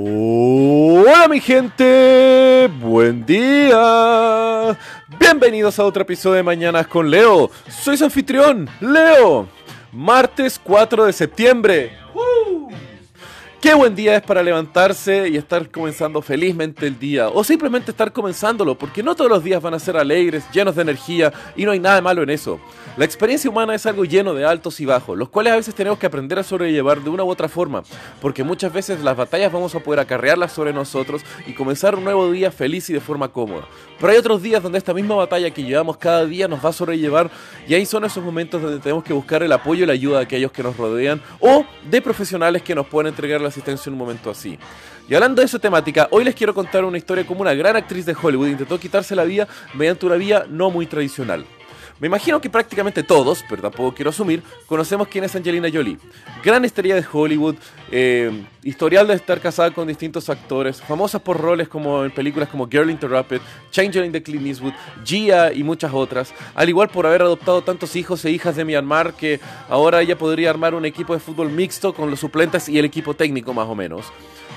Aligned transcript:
Hola 0.00 1.26
mi 1.26 1.40
gente, 1.40 2.70
buen 2.80 3.26
día. 3.26 4.78
Bienvenidos 5.18 5.76
a 5.76 5.84
otro 5.84 6.02
episodio 6.02 6.36
de 6.36 6.44
Mañanas 6.44 6.86
con 6.86 7.10
Leo. 7.10 7.50
Soy 7.68 7.96
su 7.96 8.04
anfitrión, 8.04 8.70
Leo. 8.80 9.48
Martes 9.90 10.60
4 10.62 11.04
de 11.04 11.12
septiembre. 11.12 11.97
Qué 13.60 13.74
buen 13.74 13.96
día 13.96 14.14
es 14.14 14.22
para 14.22 14.40
levantarse 14.40 15.28
y 15.28 15.36
estar 15.36 15.68
comenzando 15.68 16.22
felizmente 16.22 16.86
el 16.86 16.96
día. 16.96 17.28
O 17.28 17.42
simplemente 17.42 17.90
estar 17.90 18.12
comenzándolo, 18.12 18.78
porque 18.78 19.02
no 19.02 19.16
todos 19.16 19.28
los 19.28 19.42
días 19.42 19.60
van 19.60 19.74
a 19.74 19.80
ser 19.80 19.96
alegres, 19.96 20.44
llenos 20.52 20.76
de 20.76 20.82
energía, 20.82 21.32
y 21.56 21.64
no 21.64 21.72
hay 21.72 21.80
nada 21.80 22.00
malo 22.00 22.22
en 22.22 22.30
eso. 22.30 22.60
La 22.96 23.04
experiencia 23.04 23.50
humana 23.50 23.74
es 23.74 23.84
algo 23.86 24.04
lleno 24.04 24.32
de 24.32 24.44
altos 24.44 24.78
y 24.80 24.86
bajos, 24.86 25.18
los 25.18 25.28
cuales 25.28 25.52
a 25.52 25.56
veces 25.56 25.74
tenemos 25.74 25.98
que 25.98 26.06
aprender 26.06 26.38
a 26.38 26.44
sobrellevar 26.44 27.00
de 27.00 27.10
una 27.10 27.24
u 27.24 27.30
otra 27.30 27.48
forma, 27.48 27.82
porque 28.20 28.44
muchas 28.44 28.72
veces 28.72 29.02
las 29.02 29.16
batallas 29.16 29.52
vamos 29.52 29.74
a 29.74 29.80
poder 29.80 29.98
acarrearlas 29.98 30.52
sobre 30.52 30.72
nosotros 30.72 31.22
y 31.44 31.52
comenzar 31.52 31.96
un 31.96 32.04
nuevo 32.04 32.30
día 32.30 32.52
feliz 32.52 32.88
y 32.90 32.92
de 32.92 33.00
forma 33.00 33.28
cómoda. 33.28 33.66
Pero 33.98 34.12
hay 34.12 34.18
otros 34.18 34.40
días 34.40 34.62
donde 34.62 34.78
esta 34.78 34.94
misma 34.94 35.16
batalla 35.16 35.50
que 35.50 35.64
llevamos 35.64 35.96
cada 35.96 36.24
día 36.26 36.46
nos 36.46 36.64
va 36.64 36.70
a 36.70 36.72
sobrellevar 36.72 37.28
y 37.66 37.74
ahí 37.74 37.86
son 37.86 38.04
esos 38.04 38.22
momentos 38.22 38.62
donde 38.62 38.78
tenemos 38.78 39.02
que 39.02 39.12
buscar 39.12 39.42
el 39.42 39.50
apoyo 39.50 39.82
y 39.82 39.86
la 39.86 39.92
ayuda 39.94 40.18
de 40.18 40.24
aquellos 40.24 40.52
que 40.52 40.62
nos 40.62 40.76
rodean 40.76 41.20
o 41.40 41.64
de 41.90 42.00
profesionales 42.00 42.62
que 42.62 42.76
nos 42.76 42.86
pueden 42.86 43.08
entregar 43.08 43.40
la 43.40 43.47
asistencia 43.48 43.90
en 43.90 43.94
un 43.94 43.98
momento 43.98 44.30
así. 44.30 44.58
Y 45.08 45.14
hablando 45.14 45.40
de 45.40 45.46
esa 45.46 45.58
temática, 45.58 46.08
hoy 46.10 46.24
les 46.24 46.34
quiero 46.34 46.54
contar 46.54 46.84
una 46.84 46.98
historia 46.98 47.26
como 47.26 47.40
una 47.40 47.54
gran 47.54 47.76
actriz 47.76 48.06
de 48.06 48.16
Hollywood 48.20 48.48
intentó 48.48 48.78
quitarse 48.78 49.16
la 49.16 49.24
vida 49.24 49.48
mediante 49.74 50.06
una 50.06 50.16
vía 50.16 50.46
no 50.48 50.70
muy 50.70 50.86
tradicional. 50.86 51.44
Me 52.00 52.06
imagino 52.06 52.40
que 52.40 52.48
prácticamente 52.48 53.02
todos, 53.02 53.44
pero 53.48 53.62
tampoco 53.62 53.92
quiero 53.92 54.10
asumir, 54.10 54.42
conocemos 54.66 55.08
quién 55.08 55.24
es 55.24 55.34
Angelina 55.34 55.68
Jolie. 55.72 55.98
Gran 56.44 56.64
estrella 56.64 56.94
de 56.94 57.04
Hollywood, 57.10 57.56
eh, 57.90 58.30
historial 58.62 59.08
de 59.08 59.14
estar 59.14 59.40
casada 59.40 59.72
con 59.72 59.88
distintos 59.88 60.30
actores, 60.30 60.80
famosa 60.80 61.18
por 61.18 61.40
roles 61.40 61.68
como 61.68 62.04
en 62.04 62.12
películas 62.12 62.48
como 62.50 62.68
Girl 62.68 62.88
Interrupted, 62.88 63.40
Changeling 63.72 64.12
de 64.12 64.22
Clint 64.22 64.46
Eastwood, 64.46 64.74
Gia 65.04 65.52
y 65.52 65.64
muchas 65.64 65.92
otras. 65.92 66.32
Al 66.54 66.68
igual 66.68 66.88
por 66.88 67.04
haber 67.04 67.22
adoptado 67.22 67.62
tantos 67.62 67.96
hijos 67.96 68.24
e 68.24 68.30
hijas 68.30 68.54
de 68.54 68.64
Myanmar 68.64 69.14
que 69.14 69.40
ahora 69.68 70.00
ella 70.00 70.16
podría 70.16 70.50
armar 70.50 70.74
un 70.74 70.84
equipo 70.84 71.14
de 71.14 71.20
fútbol 71.20 71.50
mixto 71.50 71.92
con 71.92 72.10
los 72.10 72.20
suplentes 72.20 72.68
y 72.68 72.78
el 72.78 72.84
equipo 72.84 73.14
técnico 73.14 73.52
más 73.52 73.66
o 73.66 73.74
menos. 73.74 74.06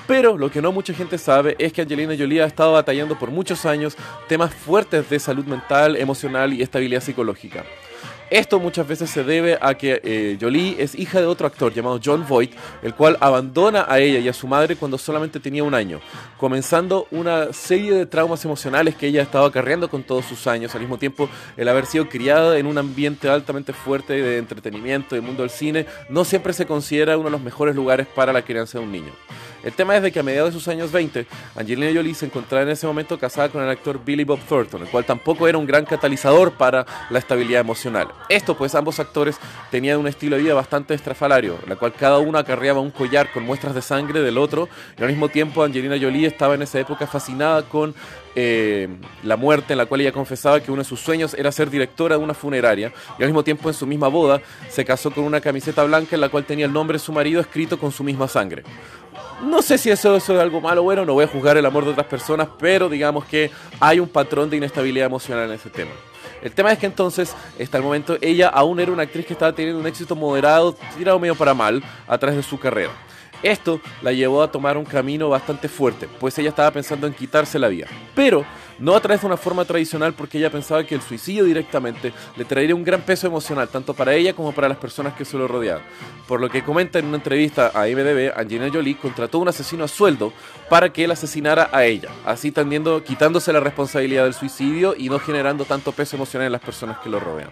Pero 0.08 0.38
lo 0.38 0.52
que 0.52 0.62
no 0.62 0.72
mucha 0.72 0.94
gente 0.94 1.18
sabe 1.18 1.56
es 1.58 1.72
que 1.72 1.82
Angelina 1.82 2.16
Jolie 2.18 2.42
ha 2.42 2.46
estado 2.46 2.74
batallando 2.74 3.18
por 3.18 3.32
muchos 3.32 3.66
años 3.66 3.96
temas 4.28 4.54
fuertes 4.54 5.10
de 5.10 5.20
salud 5.20 5.46
mental, 5.46 5.96
emocional 5.96 6.54
y 6.54 6.62
estabilidad 6.62 7.02
psicológica. 7.02 7.31
Esto 8.32 8.62
muchas 8.62 8.88
veces 8.88 9.10
se 9.10 9.26
debe 9.26 9.58
a 9.60 9.74
que 9.74 10.00
eh, 10.06 10.38
Jolie 10.40 10.78
es 10.80 10.96
hija 10.96 11.20
de 11.20 11.26
otro 11.26 11.46
actor 11.46 11.74
llamado 11.74 12.00
John 12.02 12.26
Voight, 12.26 12.54
el 12.82 12.96
cual 12.96 13.18
abandona 13.20 13.86
a 13.90 14.00
ella 14.00 14.20
y 14.20 14.30
a 14.30 14.34
su 14.34 14.48
madre 14.48 14.78
cuando 14.78 14.98
solamente 14.98 15.42
tenía 15.42 15.66
un 15.66 15.74
año, 15.74 16.00
comenzando 16.38 17.08
una 17.12 17.52
serie 17.52 17.94
de 17.94 18.06
traumas 18.06 18.46
emocionales 18.46 18.96
que 18.96 19.08
ella 19.08 19.22
estaba 19.22 19.48
acarreando 19.48 19.90
con 19.90 20.04
todos 20.04 20.24
sus 20.24 20.48
años, 20.48 20.74
al 20.74 20.80
mismo 20.80 20.98
tiempo 20.98 21.28
el 21.58 21.68
haber 21.68 21.86
sido 21.86 22.08
criada 22.08 22.58
en 22.58 22.68
un 22.68 22.78
ambiente 22.78 23.28
altamente 23.28 23.74
fuerte 23.74 24.14
de 24.14 24.38
entretenimiento, 24.38 25.16
del 25.16 25.24
mundo 25.24 25.42
del 25.44 25.52
cine, 25.52 25.86
no 26.08 26.24
siempre 26.24 26.54
se 26.54 26.66
considera 26.66 27.18
uno 27.18 27.26
de 27.26 27.32
los 27.32 27.42
mejores 27.42 27.76
lugares 27.76 28.08
para 28.08 28.32
la 28.32 28.44
crianza 28.44 28.80
de 28.80 28.86
un 28.86 28.94
niño. 28.94 29.12
El 29.64 29.74
tema 29.74 29.96
es 29.96 30.02
de 30.02 30.12
que 30.12 30.20
a 30.20 30.24
mediados 30.24 30.54
de 30.54 30.60
sus 30.60 30.68
años 30.68 30.92
20, 30.92 31.28
Angelina 31.56 31.92
Jolie 31.94 32.16
se 32.16 32.26
encontraba 32.26 32.64
en 32.64 32.70
ese 32.70 32.88
momento 32.88 33.20
casada 33.20 33.50
con 33.50 33.62
el 33.62 33.70
actor 33.70 34.04
Billy 34.04 34.24
Bob 34.24 34.40
Thornton, 34.40 34.82
el 34.82 34.88
cual 34.88 35.06
tampoco 35.06 35.48
era 35.48 35.58
un 35.58 35.68
gran 35.68 35.86
catalizador 35.86 36.54
para 36.54 36.86
la 37.10 37.20
estabilidad 37.20 37.62
emocional. 37.62 38.08
Esto 38.28 38.58
pues 38.58 38.74
ambos 38.74 39.00
actores 39.00 39.38
tenían 39.70 40.00
un 40.00 40.08
estilo 40.08 40.36
de 40.36 40.44
vida 40.44 40.54
bastante 40.54 40.94
estrafalario, 40.94 41.58
en 41.64 41.70
la 41.70 41.76
cual 41.76 41.94
cada 41.94 42.18
uno 42.18 42.38
acarreaba 42.38 42.80
un 42.80 42.92
collar 42.92 43.32
con 43.32 43.44
muestras 43.44 43.76
de 43.76 43.82
sangre 43.82 44.22
del 44.22 44.38
otro, 44.38 44.68
y 44.98 45.04
al 45.04 45.10
mismo 45.10 45.30
tiempo 45.30 45.64
Angelina 45.64 45.98
Jolie 46.00 46.26
estaba 46.26 46.56
en 46.56 46.64
esa 46.64 46.80
época 46.80 47.06
fascinada 47.06 47.64
con 47.64 47.94
eh, 48.34 48.88
la 49.24 49.36
muerte 49.36 49.74
en 49.74 49.78
la 49.78 49.86
cual 49.86 50.02
ella 50.02 50.14
confesaba 50.14 50.62
que 50.62 50.72
uno 50.72 50.84
de 50.84 50.88
sus 50.88 51.02
sueños 51.02 51.34
era 51.34 51.52
ser 51.52 51.70
directora 51.70 52.18
de 52.18 52.24
una 52.24 52.34
funeraria 52.34 52.94
y 53.20 53.24
al 53.24 53.28
mismo 53.28 53.44
tiempo 53.44 53.68
en 53.68 53.76
su 53.76 53.86
misma 53.86 54.08
boda 54.08 54.42
se 54.70 54.86
casó 54.86 55.12
con 55.12 55.26
una 55.26 55.42
camiseta 55.42 55.84
blanca 55.84 56.16
en 56.16 56.22
la 56.22 56.30
cual 56.30 56.46
tenía 56.46 56.66
el 56.66 56.72
nombre 56.72 56.96
de 56.96 57.04
su 57.04 57.12
marido 57.12 57.42
escrito 57.42 57.78
con 57.78 57.92
su 57.92 58.06
misma 58.06 58.30
sangre. 58.30 58.64
No 59.44 59.62
sé 59.62 59.78
si 59.78 59.90
eso, 59.90 60.16
es 60.16 60.30
algo 60.30 60.62
malo 60.62 60.82
o 60.82 60.84
bueno, 60.84 61.06
no 61.06 61.14
voy 61.14 61.26
a 61.26 61.28
juzgar 61.28 61.58
el 61.58 61.66
amor 61.66 61.86
de 61.86 61.92
otras 61.92 62.08
personas, 62.08 62.48
pero 62.60 62.90
digamos 62.90 63.26
que 63.26 63.50
hay 63.80 64.00
un 64.00 64.08
patrón 64.08 64.50
de 64.50 64.58
inestabilidad 64.58 65.08
emocional 65.08 65.46
en 65.46 65.56
ese 65.56 65.70
tema. 65.70 65.92
El 66.42 66.52
tema 66.52 66.72
es 66.72 66.80
que 66.80 66.88
entonces, 66.88 67.36
hasta 67.62 67.78
el 67.78 67.84
momento, 67.84 68.18
ella 68.22 68.50
aún 68.50 68.80
era 68.80 68.92
una 68.92 69.04
actriz 69.04 69.26
que 69.26 69.34
estaba 69.34 69.54
teniendo 69.54 69.80
un 69.80 69.88
éxito 69.88 70.16
moderado, 70.16 70.76
tirado 70.98 71.20
medio 71.20 71.36
para 71.36 71.54
mal, 71.54 71.84
a 72.08 72.18
través 72.18 72.38
de 72.38 72.44
su 72.44 72.60
carrera. 72.60 72.92
Esto 73.44 73.82
la 74.02 74.12
llevó 74.12 74.44
a 74.44 74.52
tomar 74.52 74.78
un 74.78 74.86
camino 74.86 75.30
bastante 75.30 75.68
fuerte, 75.68 76.08
pues 76.20 76.38
ella 76.38 76.50
estaba 76.50 76.72
pensando 76.72 77.08
en 77.08 77.14
quitarse 77.14 77.58
la 77.58 77.68
vida. 77.68 77.88
Pero 78.14 78.46
no 78.82 78.96
a 78.96 79.00
través 79.00 79.22
de 79.22 79.28
una 79.28 79.38
forma 79.38 79.64
tradicional 79.64 80.14
porque 80.14 80.40
ella 80.40 80.50
pensaba 80.50 80.84
que 80.84 80.96
el 80.96 81.02
suicidio 81.02 81.46
directamente 81.46 82.12
le 82.36 82.46
traería 82.46 82.76
un 82.76 82.84
gran 82.84 83.02
peso 83.02 83.28
emocional, 83.28 83.70
tanto 83.70 83.94
para 83.94 84.14
ella 84.16 84.34
como 84.34 84.52
para 84.52 84.68
las 84.68 84.78
personas 84.78 85.14
que 85.14 85.24
se 85.24 85.38
lo 85.38 85.48
rodeaban. 85.48 85.84
Por 86.28 86.42
lo 86.42 86.50
que 86.50 86.64
comenta 86.64 87.00
en 87.00 87.06
una 87.06 87.18
entrevista 87.18 87.72
a 87.74 87.88
IMDB, 87.88 88.34
Angelina 88.36 88.70
Jolie 88.74 88.98
contrató 88.98 89.38
a 89.38 89.42
un 89.42 89.48
asesino 89.48 89.84
a 89.84 89.88
sueldo 89.88 90.34
para 90.70 90.92
que 90.92 91.04
él 91.04 91.12
asesinara 91.12 91.70
a 91.72 91.86
ella, 91.86 92.10
así 92.26 92.52
tendiendo, 92.52 93.04
quitándose 93.04 93.54
la 93.54 93.60
responsabilidad 93.60 94.24
del 94.24 94.34
suicidio 94.34 94.96
y 94.98 95.10
no 95.10 95.20
generando 95.20 95.66
tanto 95.66 95.92
peso 95.92 96.16
emocional 96.16 96.48
en 96.48 96.54
las 96.54 96.62
personas 96.62 96.98
que 97.00 97.10
lo 97.10 97.20
rodean. 97.20 97.52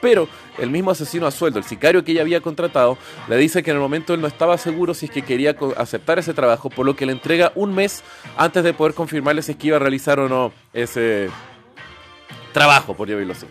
Pero 0.00 0.28
el 0.58 0.70
mismo 0.70 0.90
asesino 0.90 1.26
a 1.26 1.30
sueldo, 1.30 1.58
el 1.58 1.64
sicario 1.64 2.02
que 2.04 2.12
ella 2.12 2.22
había 2.22 2.40
contratado, 2.40 2.96
le 3.28 3.36
dice 3.36 3.62
que 3.62 3.70
en 3.70 3.76
el 3.76 3.82
momento 3.82 4.14
él 4.14 4.20
no 4.20 4.26
estaba 4.26 4.56
seguro 4.56 4.94
si 4.94 5.06
es 5.06 5.12
que 5.12 5.22
quería 5.22 5.56
aceptar 5.76 6.18
ese 6.18 6.34
trabajo, 6.34 6.70
por 6.70 6.86
lo 6.86 6.96
que 6.96 7.06
le 7.06 7.12
entrega 7.12 7.52
un 7.54 7.74
mes 7.74 8.02
antes 8.36 8.64
de 8.64 8.72
poder 8.72 8.94
confirmarle 8.94 9.42
si 9.42 9.52
es 9.52 9.58
que 9.58 9.68
iba 9.68 9.76
a 9.76 9.80
realizar 9.80 10.18
o 10.18 10.28
no 10.28 10.52
ese 10.72 11.30
trabajo, 12.52 12.94
por 12.94 13.08
decirlo 13.08 13.32
así. 13.32 13.46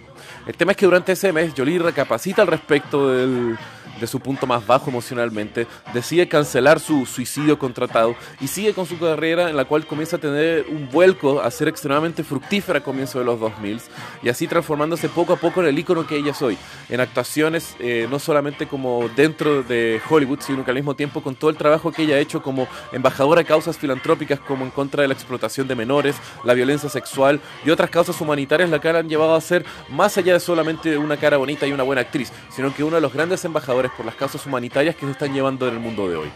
El 0.46 0.56
tema 0.56 0.72
es 0.72 0.78
que 0.78 0.85
durante 0.85 1.12
ese 1.12 1.31
mes 1.34 1.53
Jolie 1.56 1.80
recapacita 1.80 2.41
al 2.41 2.47
respecto 2.47 3.12
del, 3.12 3.57
de 3.99 4.07
su 4.07 4.19
punto 4.19 4.47
más 4.47 4.65
bajo 4.65 4.89
emocionalmente, 4.89 5.67
decide 5.93 6.27
cancelar 6.27 6.79
su 6.79 7.05
suicidio 7.05 7.57
contratado 7.59 8.15
y 8.39 8.47
sigue 8.47 8.73
con 8.73 8.85
su 8.85 8.97
carrera 8.97 9.49
en 9.49 9.57
la 9.57 9.65
cual 9.65 9.85
comienza 9.85 10.17
a 10.17 10.19
tener 10.19 10.65
un 10.69 10.89
vuelco 10.89 11.41
a 11.41 11.51
ser 11.51 11.67
extremadamente 11.67 12.23
fructífera 12.23 12.79
a 12.79 12.83
comienzo 12.83 13.19
de 13.19 13.25
los 13.25 13.39
2000 13.39 13.81
y 14.23 14.29
así 14.29 14.47
transformándose 14.47 15.09
poco 15.09 15.33
a 15.33 15.35
poco 15.38 15.61
en 15.61 15.67
el 15.67 15.79
ícono 15.79 16.05
que 16.05 16.17
ella 16.17 16.31
es 16.31 16.41
hoy, 16.41 16.57
en 16.89 16.99
actuaciones 16.99 17.75
eh, 17.79 18.07
no 18.09 18.19
solamente 18.19 18.67
como 18.67 19.09
dentro 19.15 19.63
de 19.63 20.01
Hollywood, 20.09 20.39
sino 20.41 20.63
que 20.63 20.71
al 20.71 20.75
mismo 20.75 20.95
tiempo 20.95 21.21
con 21.21 21.35
todo 21.35 21.49
el 21.49 21.57
trabajo 21.57 21.91
que 21.91 22.03
ella 22.03 22.15
ha 22.15 22.19
hecho 22.19 22.41
como 22.41 22.67
embajadora 22.91 23.41
de 23.41 23.45
causas 23.45 23.77
filantrópicas 23.77 24.39
como 24.39 24.65
en 24.65 24.71
contra 24.71 25.01
de 25.01 25.07
la 25.07 25.13
explotación 25.13 25.67
de 25.67 25.75
menores, 25.75 26.15
la 26.43 26.53
violencia 26.53 26.89
sexual 26.89 27.39
y 27.65 27.69
otras 27.69 27.89
causas 27.89 28.19
humanitarias 28.21 28.69
la 28.69 28.79
que 28.79 28.89
han 28.89 29.09
llevado 29.09 29.35
a 29.35 29.41
ser 29.41 29.65
más 29.89 30.17
allá 30.17 30.33
de 30.33 30.39
solamente 30.39 30.97
una 30.97 31.17
cara 31.17 31.38
bonita 31.38 31.67
y 31.67 31.71
una 31.71 31.83
buena 31.83 32.01
actriz, 32.01 32.31
sino 32.49 32.73
que 32.73 32.83
uno 32.83 32.95
de 32.95 33.01
los 33.01 33.13
grandes 33.13 33.43
embajadores 33.45 33.88
por 33.95 34.05
las 34.05 34.16
causas 34.16 34.45
humanitarias 34.45 34.95
que 34.95 35.05
se 35.05 35.11
están 35.11 35.33
llevando 35.33 35.67
en 35.67 35.75
el 35.75 35.79
mundo 35.79 36.07
de 36.09 36.16
hoy. 36.16 36.29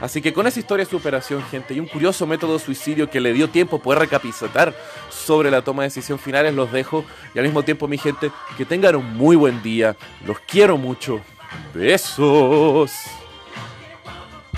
Así 0.00 0.20
que 0.20 0.32
con 0.32 0.46
esa 0.46 0.58
historia 0.58 0.84
de 0.84 0.90
superación, 0.90 1.42
gente, 1.44 1.74
y 1.74 1.80
un 1.80 1.86
curioso 1.86 2.26
método 2.26 2.54
de 2.54 2.58
suicidio 2.58 3.08
que 3.08 3.20
le 3.20 3.32
dio 3.32 3.48
tiempo 3.48 3.76
a 3.76 3.78
poder 3.78 4.00
recapacitar 4.00 4.74
sobre 5.08 5.50
la 5.50 5.62
toma 5.62 5.82
de 5.82 5.88
decisión 5.88 6.18
finales, 6.18 6.54
los 6.54 6.72
dejo. 6.72 7.04
Y 7.34 7.38
al 7.38 7.44
mismo 7.44 7.62
tiempo, 7.62 7.88
mi 7.88 7.98
gente, 7.98 8.30
que 8.56 8.64
tengan 8.64 8.96
un 8.96 9.16
muy 9.16 9.36
buen 9.36 9.62
día. 9.62 9.96
Los 10.26 10.40
quiero 10.40 10.76
mucho. 10.76 11.20
Besos. 11.72 12.90